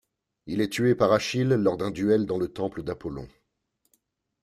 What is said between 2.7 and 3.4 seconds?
d'Apollon.